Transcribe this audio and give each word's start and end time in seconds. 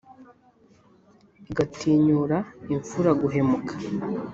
Igatinyura 1.51 2.37
imfura 2.73 3.11
guhemuka. 3.21 3.73